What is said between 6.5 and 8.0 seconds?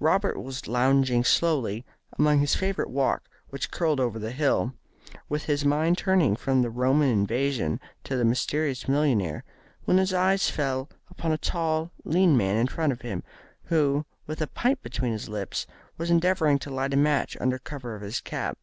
the Roman invasion